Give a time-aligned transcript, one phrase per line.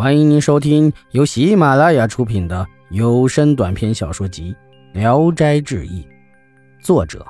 [0.00, 4.56] 欢迎您收听由喜马拉雅出品的有声短篇小说集
[4.98, 6.02] 《聊斋志异》，
[6.82, 7.22] 作者：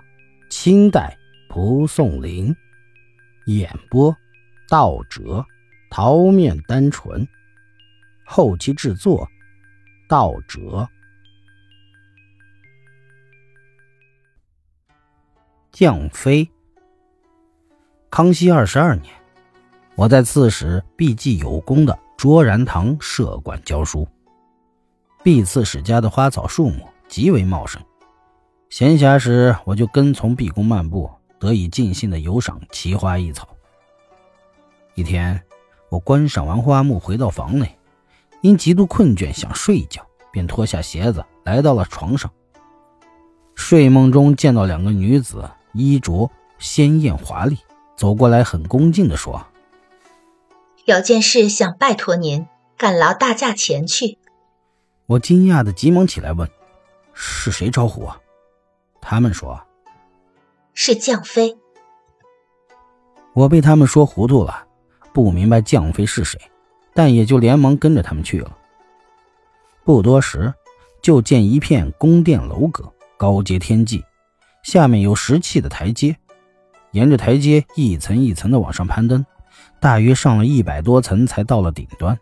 [0.51, 1.19] 清代
[1.49, 2.55] 蒲松龄，
[3.47, 4.17] 演播：
[4.69, 5.45] 道哲、
[5.91, 7.27] 桃面单纯，
[8.25, 9.29] 后期制作：
[10.09, 10.89] 道哲。
[15.73, 16.49] 降妃。
[18.13, 19.13] 康熙二十二年，
[19.97, 21.99] 我在刺史毕继有功的。
[22.21, 24.07] 卓然堂设馆教书，
[25.23, 27.83] 毕刺史家的花草树木极为茂盛。
[28.69, 33.49] 闲暇时，我就跟从毕公漫步，得以尽兴的游赏奇花异草。
[34.95, 35.41] 一天，
[35.89, 37.75] 我观赏完花木，回到房内，
[38.43, 42.31] 因极度困倦，想睡一觉，便脱下鞋子来到了床上。
[43.55, 47.57] 睡梦中见到两个女子，衣着鲜艳华丽，
[47.97, 49.43] 走过来，很恭敬地说。
[50.91, 54.19] 有件事想拜托您，赶劳大驾前去。
[55.07, 56.51] 我惊讶的急忙起来问
[57.15, 58.19] ：“是谁招呼啊？”
[59.01, 59.61] 他们说
[60.75, 61.57] ：“是将妃。”
[63.35, 64.67] 我被他们说糊涂了，
[65.15, 66.41] 不明白将妃是谁，
[66.93, 68.59] 但也就连忙跟着他们去了。
[69.85, 70.53] 不多时，
[71.01, 74.03] 就见一片宫殿楼阁，高阶天际，
[74.65, 76.17] 下面有石砌的台阶，
[76.91, 79.25] 沿着台阶一层一层的往上攀登。
[79.81, 82.19] 大约上了一百多层，才到了顶端。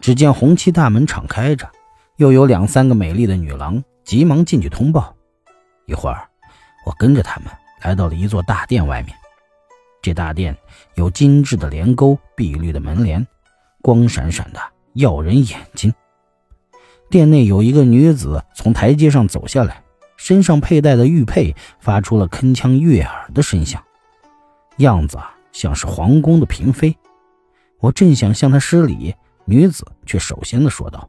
[0.00, 1.70] 只见红漆大门敞开着，
[2.16, 5.14] 又有两三个美丽的女郎急忙进去通报。
[5.86, 6.28] 一会儿，
[6.84, 7.48] 我跟着他们
[7.82, 9.16] 来到了一座大殿外面。
[10.02, 10.54] 这大殿
[10.96, 13.26] 有精致的帘钩、碧绿的门帘，
[13.80, 14.60] 光闪闪的，
[14.94, 15.92] 耀人眼睛。
[17.10, 19.82] 殿内有一个女子从台阶上走下来，
[20.16, 23.82] 身上佩戴的玉佩发出了铿锵悦耳的声响，
[24.78, 25.33] 样子啊。
[25.54, 26.98] 像是皇宫的嫔妃，
[27.78, 31.08] 我正想向她施礼，女子却首先的说道：“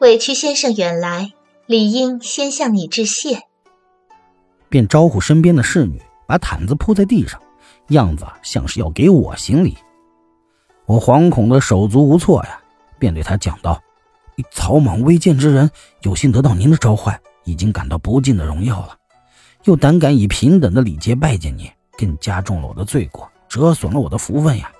[0.00, 1.32] 委屈先生远来，
[1.66, 3.40] 理应先向你致谢。”
[4.68, 7.40] 便招呼身边的侍女把毯子铺在地上，
[7.88, 9.78] 样子像是要给我行礼。
[10.84, 12.60] 我惶恐的手足无措呀，
[12.98, 13.82] 便对他讲道
[14.52, 15.70] ：“草莽未见之人，
[16.02, 18.98] 有幸得到您的召唤，已经感到不尽的荣耀了，
[19.64, 24.70] 又胆敢以平等的礼节拜见你。”更加重了我的罪过，折损了我的福分呀！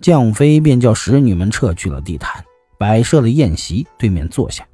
[0.00, 2.44] 将妃便叫使女们撤去了地毯，
[2.76, 4.66] 摆设了宴席，对面坐下。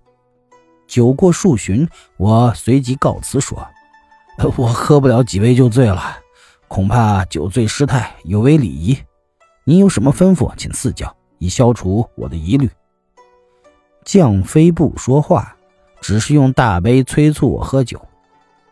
[0.86, 1.86] 酒过数巡，
[2.16, 3.68] 我随即告辞说
[4.56, 6.16] ：“我喝不了几杯就醉了，
[6.66, 8.96] 恐怕酒醉失态，有违礼仪。
[9.64, 12.70] 您有什么吩咐，请赐教，以消除我的疑虑。”
[14.02, 15.54] 将妃不说话，
[16.00, 18.00] 只是用大杯催促我喝酒。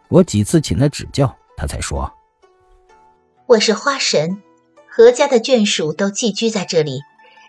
[0.09, 1.37] 我几次请他指教。
[1.57, 2.13] 他才说
[3.47, 4.43] ：“我是花神，
[4.89, 7.01] 何家的眷属都寄居在这里，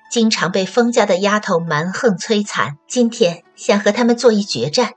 [0.09, 2.77] 经常被封家的丫头蛮横摧残。
[2.87, 4.93] 今天想和他们做一决战，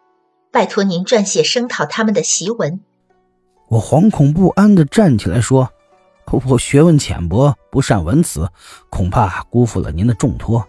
[0.52, 2.80] 拜托您撰写声讨他们的檄文。”
[3.68, 5.70] 我惶恐不安地站起来说
[6.46, 8.48] ：“我学问浅薄，不善文辞，
[8.88, 10.66] 恐怕辜负了您的重托。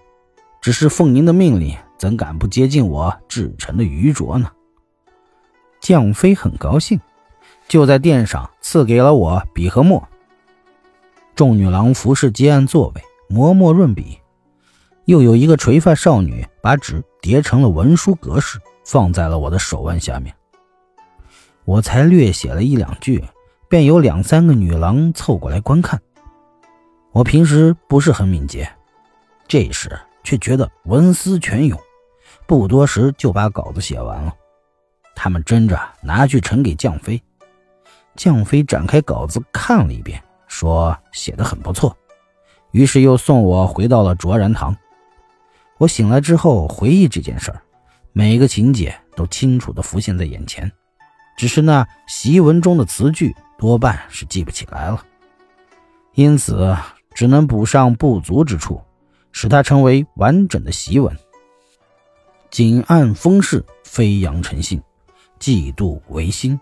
[0.60, 4.52] 只是奉您的命令，怎敢不接近我至诚的愚拙呢？”
[5.82, 7.00] 将妃很高兴。
[7.68, 10.08] 就在殿上赐给了我笔和墨。
[11.36, 14.18] 众女郎服侍接案座位，磨墨润笔。
[15.06, 20.34] 又有一个垂发少女把纸叠成了文书格式，放在了我的手腕下面。
[21.66, 23.24] 我才略写了一两句，
[23.68, 26.00] 便有两三个女郎凑过来观看。
[27.12, 28.70] 我平时不是很敏捷，
[29.48, 31.80] 这时却觉得文思泉涌，
[32.46, 34.34] 不多时就把稿子写完了。
[35.16, 37.22] 他们争着拿去呈给将妃。
[38.16, 41.96] 将飞展开稿子看了一遍，说写的很不错，
[42.72, 44.76] 于是又送我回到了卓然堂。
[45.78, 47.62] 我醒来之后回忆这件事儿，
[48.14, 50.72] 每一个情节都清楚地浮现在眼前，
[51.36, 55.04] 只是那檄文中的词句多半是记不起来了，
[56.14, 56.76] 因此
[57.14, 58.80] 只能补上不足之处，
[59.32, 61.18] 使它成为完整的檄文。
[62.50, 64.82] 谨按风势，飞扬诚信，
[65.40, 66.60] 嫉妒为心。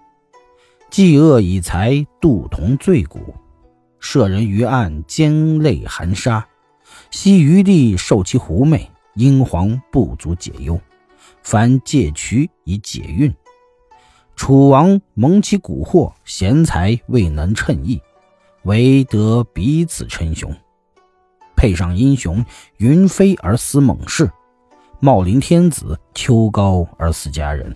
[0.89, 3.19] 嫉恶以财，度同罪骨；
[3.99, 6.45] 射人于案，奸泪含沙。
[7.11, 10.79] 昔余地受其狐媚，英皇不足解忧。
[11.43, 13.33] 凡借渠以解运，
[14.35, 18.01] 楚王蒙其蛊惑，贤才未能称意，
[18.63, 20.51] 唯得彼此称雄。
[21.55, 22.43] 配上英雄
[22.77, 24.31] 云飞而思猛士，
[24.99, 27.75] 茂陵天子秋高而思佳人。